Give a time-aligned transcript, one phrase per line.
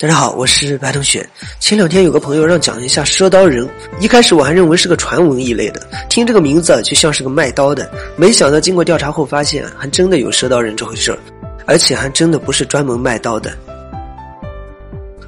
[0.00, 1.28] 大家好，我是白同学。
[1.58, 3.68] 前两天有个朋友让讲一下赊刀人，
[4.00, 7.86] 一开始我还认为是个传闻一类的，听这个名字就像是个卖刀的。
[8.16, 11.18] 没想到经过调查后发现，还真的有赊刀人这回事儿，
[11.66, 13.52] 而且还真的不是专门卖刀的。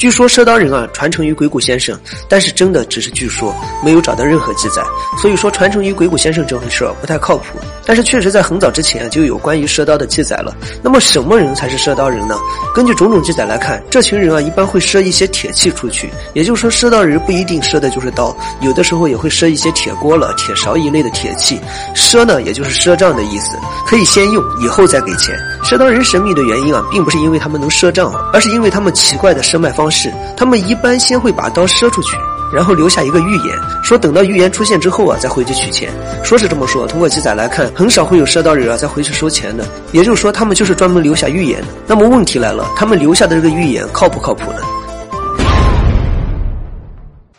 [0.00, 1.94] 据说赊刀人啊传承于鬼谷先生，
[2.26, 3.54] 但是真的只是据说，
[3.84, 4.82] 没有找到任何记载。
[5.20, 7.58] 所以说传承于鬼谷先生这回事儿不太靠谱。
[7.84, 10.56] 但是确实在很早之前就有关于赊刀的记载了。
[10.82, 12.38] 那么什么人才是赊刀人呢？
[12.74, 21.60] 根据种种记载来看，这群人啊一般会赊一些铁器出去，也就是说赊刀人不一定赊的就是刀，有的时候也会赊一些铁锅了、铁勺一类的铁器。
[21.94, 25.36] 赊呢也就是赊账的意思，可以先用，以后再给钱。
[25.62, 30.12] 赊刀人神秘的原因啊，并不是因为他们能赊账，而是因为他们奇怪的赊卖方是。
[30.36, 32.16] 他们一般先会把刀赊出去，
[32.52, 35.90] 然后留下一个预言，说等到预言出现之后啊，再回去取钱。
[36.22, 39.64] 说是这么说，通过记载来看，很少会有赊刀人啊再回去收钱的。
[39.92, 41.66] 也就是说，他们就是专门留下预言的。
[41.86, 44.58] 那么问题来了，他们留下的这个预言靠不靠谱呢？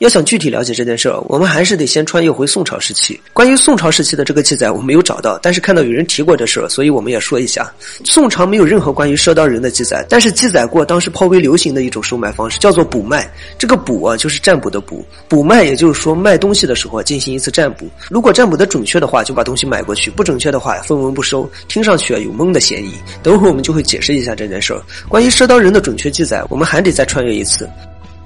[0.02, 3.22] 要想具体了解这件事儿，我们还是得先穿越回宋朝时期。
[3.34, 7.72] 关于宋朝时期的这个记载，我没有找到，但是看到有人提过这事儿，所以我们也说一下。
[8.04, 13.32] 宋朝没有任何关于赊刀人的记载，但是记载过当时颇为流行的一种收买方式，叫做补卖。
[13.60, 15.06] 这个补啊，就是占卜的补。
[15.28, 21.48] 补卖也就是说卖东西的时候进行一次占卜，如果占卜的准确的话，就把东西买过去；不准确的话，分文不收。
[21.68, 22.92] 听上去啊有蒙的嫌疑。
[23.22, 24.82] 等会儿我们就会解释一下这件事儿。
[25.08, 27.70] 关于赊刀人的准确记载，我们还得再穿越一次。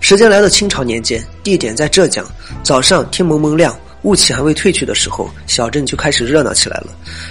[0.07, 2.23] 时间来到清朝年间，地点在浙江。
[2.61, 6.89] 早上天蒙蒙亮，雾气还未退去的时候，小镇就开始热闹起来了。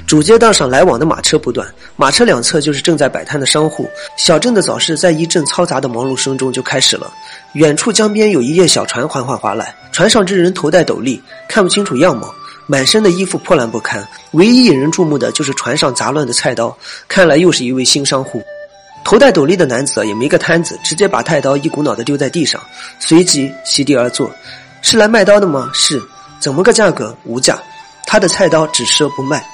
[0.09, 3.89] 主街道上来往的马车不断，马车两侧就是正在摆摊的商户。
[4.17, 7.09] 小镇的早市在一阵嘈杂的忙碌声中就开始了。
[7.53, 12.35] 远处江边有一叶小船缓缓划来，船上之人头戴斗笠，看不清楚样貌，
[12.67, 14.05] 满身的衣服破烂不堪。
[14.33, 18.43] 唯一引人注目的就是船上杂乱的菜刀，看来又是一位新商户。
[19.05, 22.61] 头戴斗笠的男子也没个摊子，直接把菜刀一股脑的丢在地上，
[22.99, 24.31] 随即席地而坐。
[24.81, 25.71] 是来卖刀的吗？
[25.75, 26.03] 是。
[26.41, 27.15] 怎么个价格？
[27.25, 27.59] 无价。
[28.07, 29.47] 他的菜刀只赊不卖。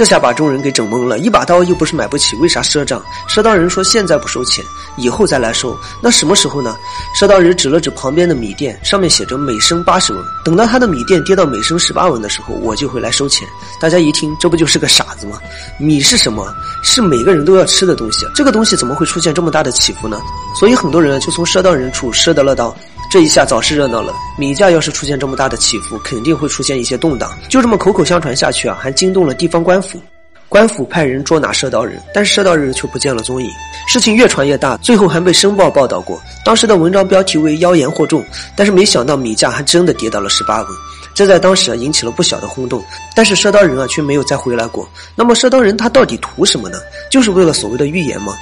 [0.00, 3.04] 这下把众人给整懵了，一把刀又不是买不起，为啥赊账？
[3.28, 4.64] 赊刀人说现在不收钱，
[4.96, 5.76] 以后再来收。
[6.00, 6.74] 那什么时候呢？
[7.14, 10.24] 赊刀人指了指旁边的米店，上面写着每升八十文。
[10.42, 13.46] 等到他的米店跌到每升十八文的时候，我就会来收钱。
[13.78, 15.38] 大家一听，这不就是个傻子吗？
[15.76, 16.50] 米是什么？
[16.82, 20.18] 是每个人都要吃的东西，这个东西怎么会出现这么大的起伏呢？
[20.58, 22.74] 所以很多人就从赊刀人处赊得了刀。
[23.10, 27.36] 这一下早是热闹了，米价要是出现这么大的起伏，肯定会出现一些动荡。
[27.48, 30.00] 就这么口口相传下去啊，还惊动了地方官府。
[30.48, 33.50] 官府派人捉拿赊刀人，但是赊刀人却不见了踪影。
[33.88, 36.20] 事情越传越大，最后还被《申报》报道过。
[36.44, 38.24] 当时的文章标题为“妖言惑众”，
[38.56, 40.68] 但是没想到米价还真的跌到了十八文，
[41.12, 42.80] 这在当时引起了不小的轰动。
[43.14, 44.88] 但是赊刀人啊却没有再回来过。
[45.16, 46.78] 那么赊刀人他到底图什么呢？
[47.10, 48.32] 就是为了所谓的预言吗？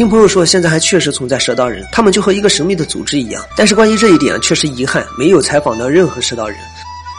[0.00, 3.44] 听朋友说，现在还确实存在蛇刀人，他们就和一个神秘的组织一样。
[3.54, 6.56] 但是关于这一点，确实遗憾，没有采访到任何蛇刀人。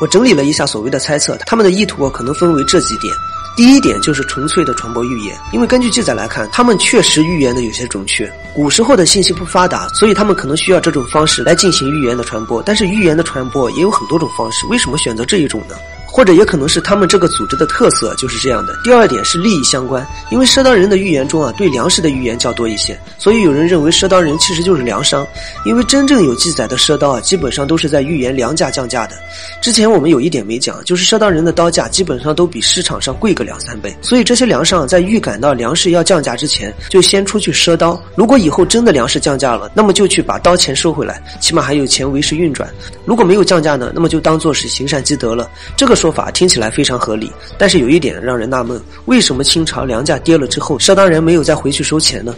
[0.01, 3.13] 我整理了一下所谓的猜测，他们的意图可能分为这几点。
[3.55, 8.27] 第一点就是纯粹的传播预言，因为根据记载来看，他们确实预言的有些准确。
[8.55, 12.63] 古时候的信息不发达，所以他们可能需要这种方式来进行预言的传播。
[12.63, 15.75] 但是预言的传播也有很多种方式，为什么选择这一种呢？
[16.11, 18.77] 或者也可能是他们这个组织的特色就是这样的。
[18.83, 25.25] 第二点是利益相关，因为赊刀人的预言中啊，对粮食的预言较多一些，所以有人认为赊刀人其实就是粮商。
[25.65, 29.15] 因为真正有记载的赊刀啊，基本上都是在预言粮价降价的。
[29.61, 37.97] 之前我们有一点没讲，就是赊刀人的刀价基本上都比市场上贵个两三倍，所以这些粮商在预感到粮食要降价之前，就先出去赊刀。
[38.15, 42.69] 如果以后真的粮食降价了，那么就去把刀钱收回来，起码还有钱维持运转。
[43.05, 45.49] 如果没有降价呢，那么就当做是行善积德了。
[45.77, 46.00] 这个。
[46.01, 52.33] 说法听起来非常合理，但是有一点让人纳闷：为什么清朝粮价跌了之后，赊刀人没有再回去收钱呢？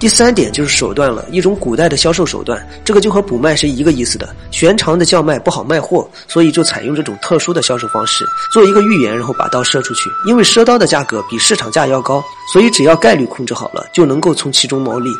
[0.00, 4.28] 第三点就是手段了，一种古代的销售手段，这个就和补卖是一个意思的。
[4.50, 10.10] 寻常的叫卖不好卖货，所以就采用这种特殊的销售方式，做一个预言，然后把刀赊出去。
[10.26, 12.20] 因为赊刀的价格比市场价要高，
[12.52, 15.10] 所以只要概率控制好了，就能够从其中牟利。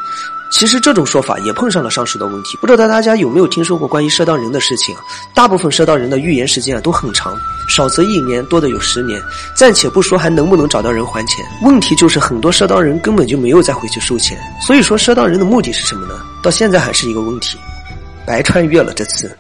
[0.50, 5.03] 其实这种说法也碰上了上述的问题，不知道大家有没有听说过关于赊刀人的事情啊？
[5.34, 7.36] 大部分赊刀人的预言时间啊都很长，
[7.68, 9.22] 少则一年，多的有十年。
[9.54, 14.39] 暂且不说还能不能找到人还钱，问题就是很多赊刀人根本就没有再回去收钱。
[14.60, 16.15] 所以说赊刀人的目的是什么呢？
[16.42, 17.59] 到现在还是一个问题，
[18.27, 19.36] 白穿越了这次。